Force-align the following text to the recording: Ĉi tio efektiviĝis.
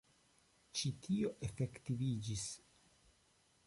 Ĉi 0.79 0.91
tio 1.03 1.35
efektiviĝis. 1.51 2.51